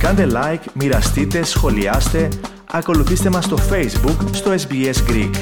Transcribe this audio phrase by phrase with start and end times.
[0.00, 2.28] Κάντε like, μοιραστείτε, σχολιάστε,
[2.70, 5.34] ακολουθήστε μας στο Facebook, στο SBS Greek.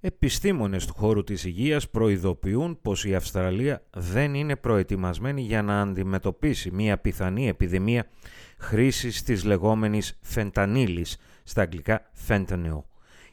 [0.00, 6.70] Επιστήμονες του χώρου της υγείας προειδοποιούν πως η Αυστραλία δεν είναι προετοιμασμένη για να αντιμετωπίσει
[6.70, 8.06] μια πιθανή επιδημία
[8.58, 12.87] χρήσης της λεγόμενης φεντανίλης, στα αγγλικά fentanyl.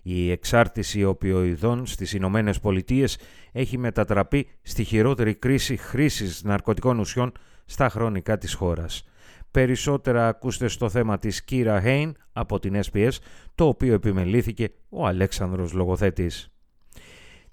[0.07, 3.17] Η εξάρτηση οπιοειδών στις Ηνωμένες Πολιτείες
[3.51, 7.31] έχει μετατραπεί στη χειρότερη κρίση χρήσης ναρκωτικών ουσιών
[7.65, 9.03] στα χρονικά της χώρας.
[9.51, 13.11] Περισσότερα ακούστε στο θέμα της Κύρα Χέιν από την SPS,
[13.55, 16.49] το οποίο επιμελήθηκε ο Αλέξανδρος Λογοθέτης.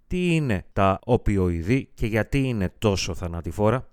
[0.06, 3.88] Τι είναι τα οπιοειδή και γιατί είναι τόσο θανατηφόρα;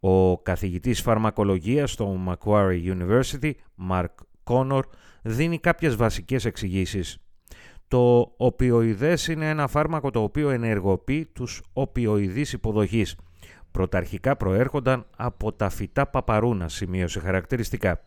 [0.00, 3.52] Ο καθηγητής φαρμακολογίας στο Macquarie University,
[3.90, 4.06] Mark
[4.44, 4.82] Connor,
[5.22, 7.21] δίνει κάποιες βασικές εξηγήσεις.
[7.92, 13.16] Το οπιοειδές είναι ένα φάρμακο το οποίο ενεργοποιεί τους οπιοειδείς υποδοχής.
[13.70, 18.00] Πρωταρχικά προέρχονταν από τα φυτά παπαρούνας, σημείωσε χαρακτηριστικά.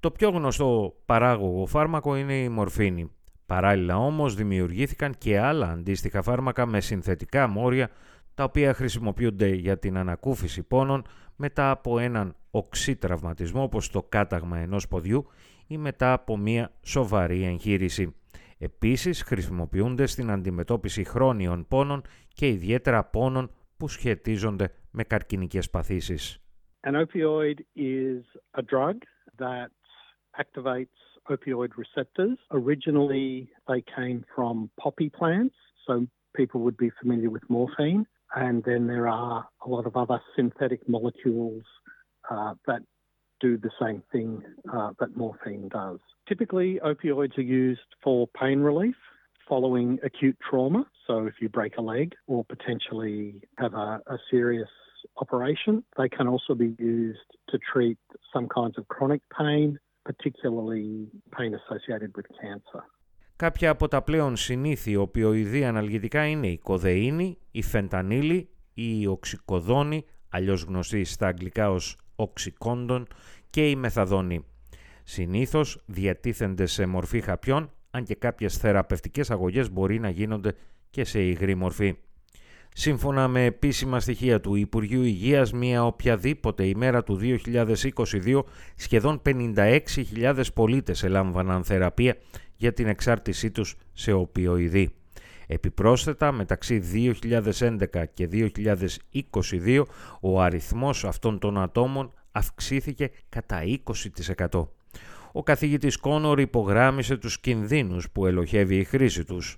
[0.00, 3.10] Το πιο γνωστό παράγωγο φάρμακο είναι η μορφήνη.
[3.46, 7.90] Παράλληλα όμως δημιουργήθηκαν και άλλα αντίστοιχα φάρμακα με συνθετικά μόρια
[8.34, 11.04] τα οποία χρησιμοποιούνται για την ανακούφιση πόνων
[11.36, 15.26] μετά από έναν οξύ τραυματισμό όπως το κάταγμα ενός ποδιού
[15.66, 18.14] ή μετά από μία σοβαρή εγχείρηση.
[18.64, 26.38] Επίσης χρησιμοποιούνται στην αντιμετώπιση χρόνιων πόνων και ιδιαίτερα πόνων που σχετίζονται με καρκινικές παθήσεις.
[26.86, 28.22] An opioid is
[28.60, 28.96] a drug
[29.44, 29.70] that
[30.42, 30.98] activates
[31.34, 32.36] opioid receptors.
[32.60, 33.28] Originally,
[33.70, 35.92] they came from poppy plants, so
[36.38, 38.02] people would be familiar with morphine.
[38.44, 41.66] And then there are a lot of other synthetic molecules
[42.32, 42.82] uh, that
[43.43, 44.41] do the same thing
[44.73, 45.99] uh, that morphine does.
[46.27, 48.95] Typically, opioids are used for pain relief
[49.47, 50.85] following acute trauma.
[51.07, 54.69] So, if you break a leg or potentially have a, a, serious
[55.23, 57.97] operation, they can also be used to treat
[58.33, 61.07] some kinds of chronic pain, particularly
[61.37, 62.83] pain associated with cancer.
[63.35, 70.63] Κάποια από τα πλέον συνήθι οπιοειδή αναλγητικά είναι η κοδεΐνη, η φεντανίλη, η οξυκοδόνη, αλλιώς
[70.63, 73.06] γνωστή στα αγγλικά ως οξυκόντων
[73.50, 74.44] και η μεθαδόνη.
[75.04, 80.54] Συνήθως διατίθενται σε μορφή χαπιών, αν και κάποιες θεραπευτικές αγωγές μπορεί να γίνονται
[80.90, 81.96] και σε υγρή μορφή.
[82.76, 88.42] Σύμφωνα με επίσημα στοιχεία του Υπουργείου Υγείας, μία οποιαδήποτε ημέρα του 2022,
[88.76, 92.16] σχεδόν 56.000 πολίτες ελάμβαναν θεραπεία
[92.56, 94.90] για την εξάρτησή τους σε οπιοειδή.
[95.54, 99.82] Επιπρόσθετα, μεταξύ 2011 και 2022,
[100.20, 103.60] ο αριθμός αυτών των ατόμων αυξήθηκε κατά
[104.48, 104.66] 20%.
[105.32, 109.56] Ο καθηγητής Κόνορ υπογράμμισε τους κινδύνους που ελοχεύει η χρήση τους.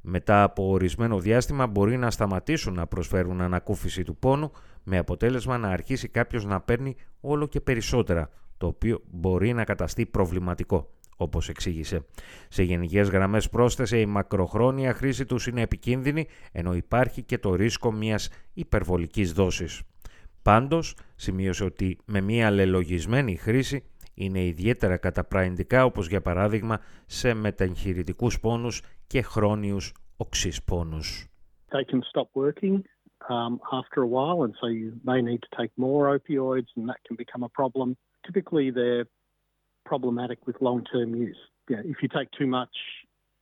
[0.00, 4.50] Μετά από ορισμένο διάστημα μπορεί να σταματήσουν να προσφέρουν ανακούφιση του πόνου
[4.82, 10.06] με αποτέλεσμα να αρχίσει κάποιος να παίρνει όλο και περισσότερα, το οποίο μπορεί να καταστεί
[10.06, 12.04] προβληματικό, όπως εξήγησε.
[12.48, 17.92] Σε γενικές γραμμές πρόσθεσε η μακροχρόνια χρήση τους είναι επικίνδυνη, ενώ υπάρχει και το ρίσκο
[17.92, 19.82] μιας υπερβολικής δόσης.
[20.42, 28.40] Πάντως, σημείωσε ότι με μια λελογισμένη χρήση είναι ιδιαίτερα καταπραϊντικά όπως για παράδειγμα σε μεταγχειρητικούς
[28.40, 31.28] πόνους και χρόνιους οξύς πόνους.
[31.70, 32.82] They can stop working
[33.28, 37.00] um, after a while and so you may need to take more opioids and that
[37.06, 37.88] can become a problem.
[38.26, 39.06] Typically they're
[39.84, 41.38] problematic with long-term use.
[41.68, 42.74] Yeah, if you take too much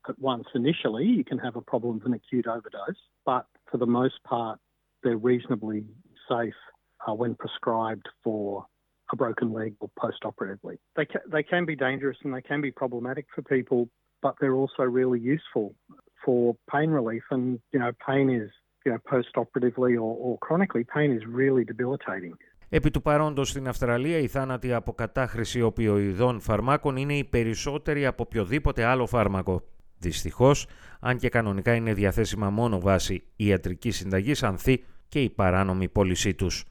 [0.09, 3.87] at once initially, you can have a problem with an acute overdose, but for the
[3.87, 4.59] most part
[5.03, 5.85] they're reasonably
[6.29, 6.55] safe
[7.07, 8.67] uh, when prescribed for
[9.13, 10.79] a broken leg or post-operatively.
[10.97, 13.89] They can, they can be dangerous and they can be problematic for people,
[14.23, 15.75] but they're also really useful
[16.25, 17.23] for pain relief.
[17.31, 18.51] And you know, pain is
[18.87, 22.35] you know post-operatively or, or chronically, pain is really debilitating.
[22.75, 28.22] Επί του παρόντος στην Αυστραλία, οι θάνατοι από κατάχρηση οπιοειδών φαρμάκων είναι οι περισσότεροι από
[28.22, 29.62] οποιοδήποτε άλλο φάρμακο.
[29.99, 30.66] Δυστυχώς,
[31.00, 36.64] αν και κανονικά είναι διαθέσιμα μόνο βάσει ιατρικής συνταγής, ανθεί και η παράνομη πώλησή τους.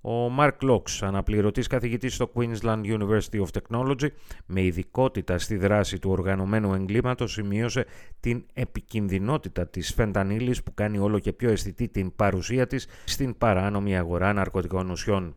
[0.00, 4.08] Ο Μαρκ Λόξ, αναπληρωτής καθηγητής στο Queensland University of Technology,
[4.46, 7.86] με ειδικότητα στη δράση του οργανωμένου εγκλήματος, σημείωσε
[8.20, 13.96] την επικινδυνότητα της φεντανίλης που κάνει όλο και πιο αισθητή την παρουσία της στην παράνομη
[13.96, 15.34] αγορά ναρκωτικών ουσιών.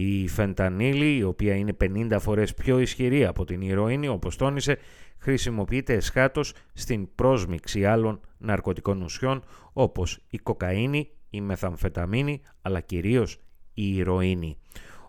[0.00, 4.78] Η φεντανίλη, η οποία είναι 50 φορές πιο ισχυρή από την ηρωίνη, όπως τόνισε,
[5.18, 9.42] χρησιμοποιείται εσχάτως στην πρόσμιξη άλλων ναρκωτικών ουσιών,
[9.72, 13.40] όπως η κοκαίνη, η μεθαμφεταμίνη, αλλά κυρίως
[13.74, 14.56] η ηρωίνη.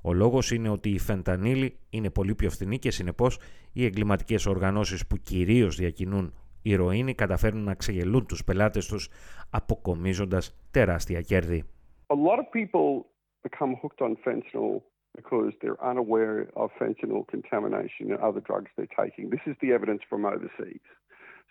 [0.01, 3.39] Ο λόγος είναι ότι η φεντανίλη είναι πολύ πιο φθηνή και συνεπώς
[3.73, 9.09] οι εγκληματικές οργανώσεις που κυρίως διακινούν ηρωίνη καταφέρνουν να ξεγελούν τους πελάτες τους
[9.49, 11.63] αποκομίζοντας τεράστια κέρδη.
[12.07, 13.05] A lot of people
[13.43, 14.81] become hooked on fentanyl
[15.15, 19.29] because they're unaware of fentanyl contamination and other drugs they're taking.
[19.29, 20.79] This is the evidence from overseas.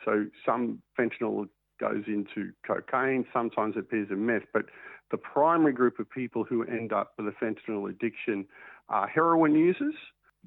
[0.05, 1.49] So some fentanyl
[1.81, 4.67] goes into cocaine, sometimes it appears in meth, but
[5.11, 8.47] the primary group of people who end up with a fentanyl addiction
[8.89, 9.95] are heroin users.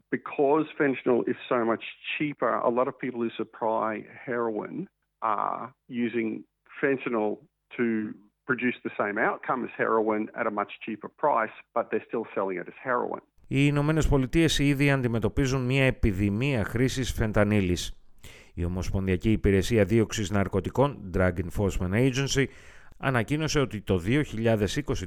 [0.10, 1.84] Because fentanyl is so much
[2.18, 4.88] cheaper, a lot of people who supply heroin
[5.22, 6.44] are using
[6.82, 7.38] fentanyl
[7.78, 8.14] to
[8.50, 12.58] produce the same outcome as heroin at a much cheaper price, but they're still selling
[12.62, 13.22] it as heroin.
[13.48, 17.96] Οι Ηνωμένες Πολιτείες ήδη αντιμετωπίζουν μια επιδημία χρήσης φεντανίλης.
[18.54, 22.46] Η Ομοσπονδιακή Υπηρεσία Δίωξης Ναρκωτικών, Drug Enforcement Agency,
[22.98, 24.02] ανακοίνωσε ότι το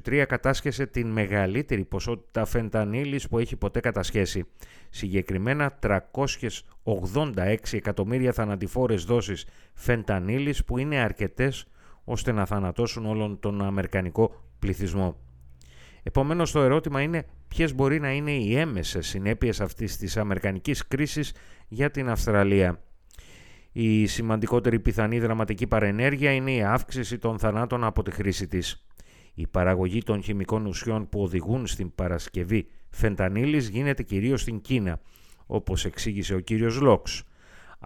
[0.07, 4.47] 2023 κατάσχεσε την μεγαλύτερη ποσότητα φεντανίλης που έχει ποτέ κατασχέσει.
[4.91, 11.67] Συγκεκριμένα 386 εκατομμύρια θανατηφόρες δόσεις φεντανίλης που είναι αρκετές
[12.05, 15.17] ώστε να θανατώσουν όλον τον αμερικανικό πληθυσμό.
[16.03, 21.35] Επομένως το ερώτημα είναι ποιες μπορεί να είναι οι έμεσες συνέπειες αυτής της αμερικανικής κρίσης
[21.69, 22.83] για την Αυστραλία.
[23.73, 28.87] Η σημαντικότερη πιθανή δραματική παρενέργεια είναι η αύξηση των θανάτων από τη χρήση της.
[29.35, 35.01] Η παραγωγή των χημικών ουσιών που οδηγούν στην παρασκευή φεντανίλης γίνεται κυρίως στην Κίνα,
[35.47, 37.23] όπως εξήγησε ο κύριος Λόξ.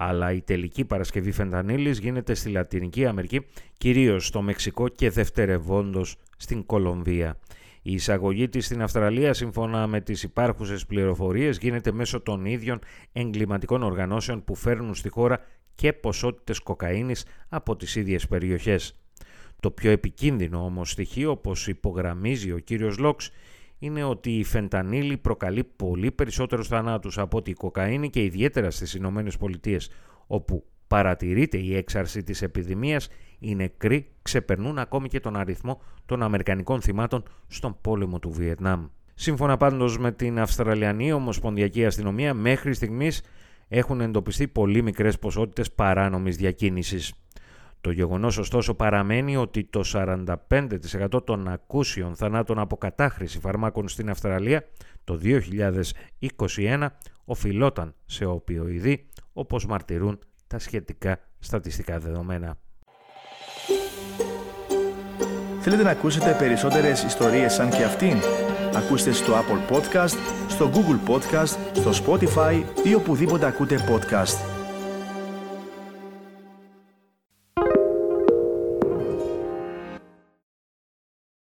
[0.01, 3.47] Αλλά η τελική παρασκευή φεντανίλης γίνεται στη Λατινική Αμερική,
[3.77, 7.39] κυρίως στο Μεξικό και δευτερευόντως στην Κολομβία.
[7.83, 12.79] Η εισαγωγή της στην Αυστραλία, σύμφωνα με τις υπάρχουσες πληροφορίες, γίνεται μέσω των ίδιων
[13.13, 15.41] εγκληματικών οργανώσεων που φέρνουν στη χώρα
[15.75, 18.95] και ποσότητες κοκαίνης από τις ίδιες περιοχές.
[19.61, 23.31] Το πιο επικίνδυνο όμως στοιχείο, όπως υπογραμμίζει ο κύριος Λόξ,
[23.79, 28.95] είναι ότι η φεντανίλη προκαλεί πολύ περισσότερους θανάτους από ότι η κοκαίνη και ιδιαίτερα στις
[28.95, 29.91] Ηνωμένες Πολιτείες,
[30.27, 33.09] όπου παρατηρείται η έξαρση της επιδημίας,
[33.39, 38.87] οι νεκροί ξεπερνούν ακόμη και τον αριθμό των Αμερικανικών θυμάτων στον πόλεμο του Βιετνάμ.
[39.15, 43.23] Σύμφωνα πάντως με την Αυστραλιανή Ομοσπονδιακή Αστυνομία, μέχρι στιγμής
[43.69, 47.13] έχουν εντοπιστεί πολύ μικρές ποσότητες παράνομης διακίνησης.
[47.81, 54.65] Το γεγονός ωστόσο παραμένει ότι το 45% των ακούσιων θανάτων από κατάχρηση φαρμάκων στην Αυστραλία
[55.05, 55.21] το
[56.57, 56.87] 2021
[57.25, 62.57] οφειλόταν σε οπιοειδή όπως μαρτυρούν τα σχετικά στατιστικά δεδομένα.
[65.61, 68.17] Θέλετε να ακούσετε περισσότερες ιστορίες σαν και αυτήν;
[68.75, 70.17] Ακούστε στο Apple Podcast,
[70.49, 74.58] στο Google Podcast, στο Spotify ή οπουδήποτε ακούτε podcast.